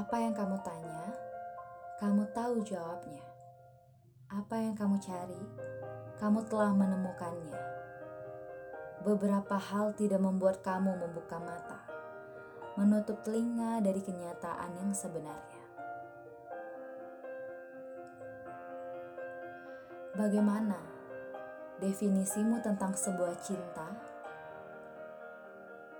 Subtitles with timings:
[0.00, 1.12] Apa yang kamu tanya,
[2.00, 3.20] kamu tahu jawabnya.
[4.32, 5.44] Apa yang kamu cari,
[6.16, 7.60] kamu telah menemukannya.
[9.04, 11.84] Beberapa hal tidak membuat kamu membuka mata,
[12.80, 15.64] menutup telinga dari kenyataan yang sebenarnya.
[20.16, 20.80] Bagaimana
[21.76, 23.84] definisimu tentang sebuah cinta?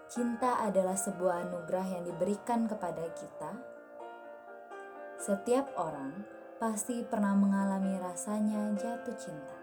[0.09, 3.80] Cinta adalah sebuah anugerah yang diberikan kepada kita.
[5.21, 6.25] Setiap orang
[6.57, 9.59] pasti pernah mengalami rasanya jatuh cinta.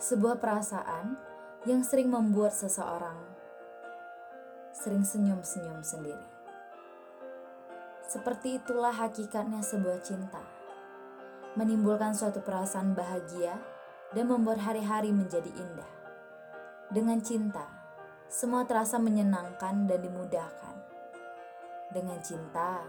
[0.00, 1.20] Sebuah perasaan
[1.68, 3.34] yang sering membuat seseorang
[4.72, 6.28] sering senyum-senyum sendiri.
[8.04, 10.40] Seperti itulah hakikatnya sebuah cinta.
[11.60, 13.56] Menimbulkan suatu perasaan bahagia
[14.12, 15.92] dan membuat hari-hari menjadi indah.
[16.92, 17.64] Dengan cinta,
[18.34, 20.74] semua terasa menyenangkan dan dimudahkan.
[21.94, 22.82] Dengan cinta,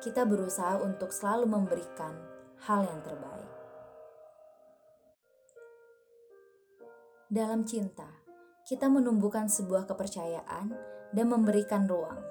[0.00, 2.16] kita berusaha untuk selalu memberikan
[2.64, 3.52] hal yang terbaik.
[7.28, 8.08] Dalam cinta,
[8.64, 10.72] kita menumbuhkan sebuah kepercayaan
[11.12, 12.24] dan memberikan ruang.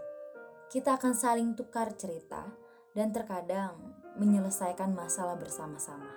[0.74, 2.50] Kita akan saling tukar cerita
[2.98, 3.78] dan terkadang
[4.18, 6.10] menyelesaikan masalah bersama-sama.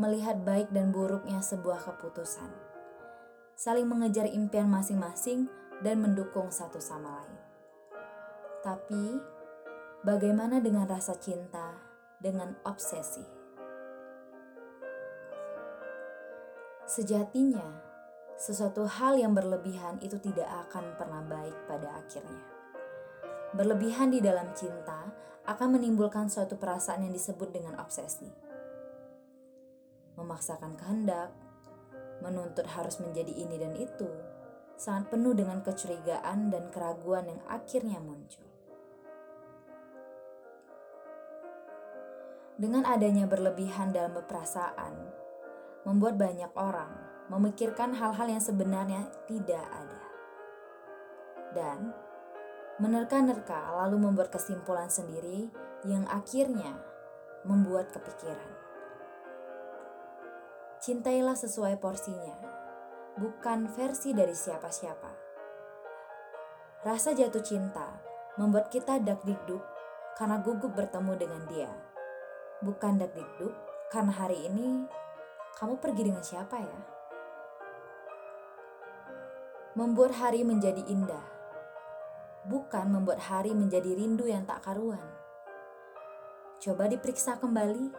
[0.00, 2.69] Melihat baik dan buruknya sebuah keputusan.
[3.60, 5.44] Saling mengejar impian masing-masing
[5.84, 7.36] dan mendukung satu sama lain.
[8.64, 9.20] Tapi,
[10.00, 11.76] bagaimana dengan rasa cinta
[12.24, 13.20] dengan obsesi?
[16.88, 17.68] Sejatinya,
[18.40, 22.40] sesuatu hal yang berlebihan itu tidak akan pernah baik pada akhirnya.
[23.52, 25.04] Berlebihan di dalam cinta
[25.44, 28.32] akan menimbulkan suatu perasaan yang disebut dengan obsesi.
[30.16, 31.49] Memaksakan kehendak,
[32.20, 34.08] menuntut harus menjadi ini dan itu,
[34.80, 38.48] sangat penuh dengan kecurigaan dan keraguan yang akhirnya muncul.
[42.60, 44.92] Dengan adanya berlebihan dalam perasaan,
[45.88, 46.92] membuat banyak orang
[47.32, 50.02] memikirkan hal-hal yang sebenarnya tidak ada.
[51.56, 51.78] Dan
[52.76, 55.48] menerka-nerka lalu membuat kesimpulan sendiri
[55.88, 56.76] yang akhirnya
[57.48, 58.69] membuat kepikiran.
[60.80, 62.40] Cintailah sesuai porsinya,
[63.20, 65.12] bukan versi dari siapa-siapa.
[66.80, 68.00] Rasa jatuh cinta
[68.40, 69.60] membuat kita dak-dikduk
[70.16, 71.68] karena gugup bertemu dengan dia.
[72.64, 73.52] Bukan dak-dikduk
[73.92, 74.88] karena hari ini
[75.60, 76.78] kamu pergi dengan siapa ya?
[79.76, 81.26] Membuat hari menjadi indah,
[82.48, 85.04] bukan membuat hari menjadi rindu yang tak karuan.
[86.56, 87.92] Coba diperiksa kembali,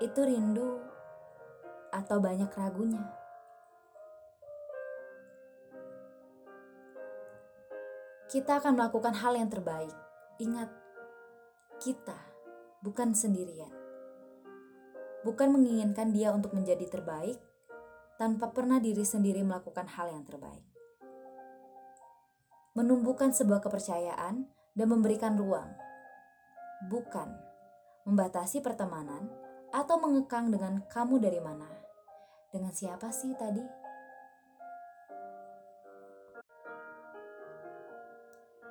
[0.00, 0.95] itu rindu
[1.96, 3.00] atau banyak ragunya.
[8.28, 9.96] Kita akan melakukan hal yang terbaik.
[10.36, 10.68] Ingat,
[11.80, 12.18] kita
[12.84, 13.86] bukan sendirian
[15.26, 17.42] bukan menginginkan dia untuk menjadi terbaik
[18.14, 20.62] tanpa pernah diri sendiri melakukan hal yang terbaik.
[22.78, 24.46] Menumbuhkan sebuah kepercayaan
[24.78, 25.74] dan memberikan ruang,
[26.86, 27.34] bukan
[28.06, 29.26] membatasi pertemanan
[29.74, 31.75] atau mengekang dengan kamu dari mana.
[32.56, 33.60] Dengan siapa sih tadi?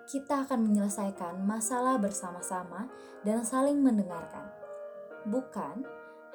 [0.09, 2.89] Kita akan menyelesaikan masalah bersama-sama
[3.21, 4.49] dan saling mendengarkan,
[5.29, 5.85] bukan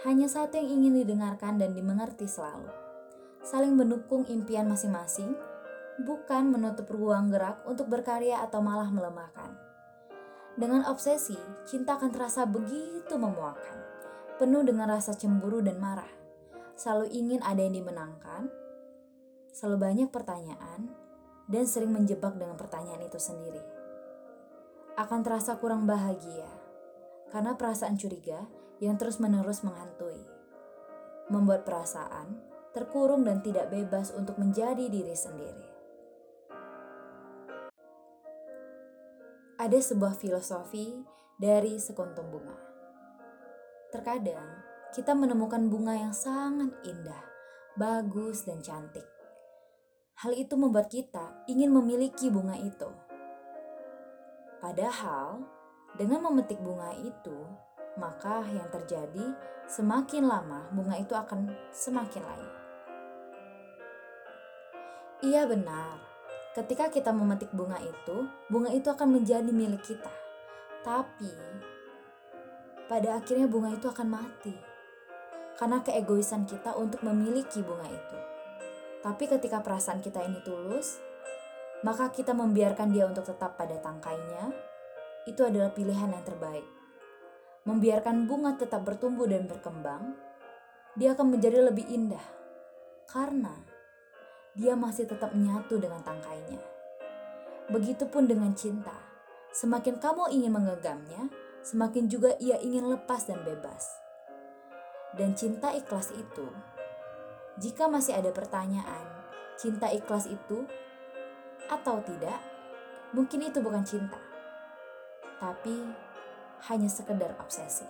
[0.06, 2.70] hanya satu yang ingin didengarkan dan dimengerti selalu.
[3.42, 5.34] Saling mendukung impian masing-masing,
[6.06, 9.58] bukan menutup ruang gerak untuk berkarya atau malah melemahkan.
[10.54, 11.34] Dengan obsesi,
[11.66, 13.74] cinta akan terasa begitu memuakkan,
[14.38, 16.19] penuh dengan rasa cemburu dan marah.
[16.80, 18.48] Selalu ingin ada yang dimenangkan,
[19.52, 20.88] selalu banyak pertanyaan,
[21.44, 23.60] dan sering menjebak dengan pertanyaan itu sendiri.
[24.96, 26.48] Akan terasa kurang bahagia,
[27.28, 28.48] karena perasaan curiga
[28.80, 30.24] yang terus-menerus menghantui,
[31.28, 32.40] membuat perasaan
[32.72, 35.68] terkurung dan tidak bebas untuk menjadi diri sendiri.
[39.60, 40.96] Ada sebuah filosofi
[41.36, 42.56] dari sekuntum bunga.
[43.92, 47.22] Terkadang kita menemukan bunga yang sangat indah,
[47.78, 49.06] bagus, dan cantik.
[50.18, 52.90] Hal itu membuat kita ingin memiliki bunga itu.
[54.58, 55.46] Padahal,
[55.94, 57.38] dengan memetik bunga itu,
[58.02, 59.30] maka yang terjadi
[59.70, 62.50] semakin lama bunga itu akan semakin layu.
[65.22, 66.02] Iya benar,
[66.58, 70.10] ketika kita memetik bunga itu, bunga itu akan menjadi milik kita.
[70.82, 71.30] Tapi
[72.90, 74.69] pada akhirnya bunga itu akan mati
[75.56, 78.18] karena keegoisan kita untuk memiliki bunga itu.
[79.00, 81.00] Tapi ketika perasaan kita ini tulus,
[81.80, 84.52] maka kita membiarkan dia untuk tetap pada tangkainya,
[85.24, 86.66] itu adalah pilihan yang terbaik.
[87.64, 90.16] Membiarkan bunga tetap bertumbuh dan berkembang,
[90.96, 92.24] dia akan menjadi lebih indah
[93.08, 93.52] karena
[94.54, 96.58] dia masih tetap menyatu dengan tangkainya.
[97.70, 98.94] Begitupun dengan cinta,
[99.54, 101.30] semakin kamu ingin mengegangnya,
[101.62, 104.09] semakin juga ia ingin lepas dan bebas.
[105.10, 106.46] Dan cinta ikhlas itu,
[107.58, 109.04] jika masih ada pertanyaan,
[109.58, 110.64] cinta ikhlas itu
[111.66, 112.38] atau tidak,
[113.10, 114.18] mungkin itu bukan cinta,
[115.42, 115.82] tapi
[116.70, 117.86] hanya sekedar obsesi.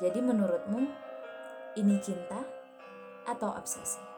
[0.00, 0.80] Jadi menurutmu,
[1.80, 2.40] ini cinta
[3.24, 4.09] atau obsesi?